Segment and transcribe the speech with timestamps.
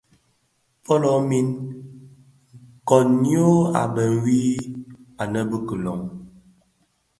[0.85, 1.47] Fölö min,
[2.89, 3.47] koň йyô
[3.81, 4.41] a bë ňwi
[5.21, 6.01] anë bi kilon.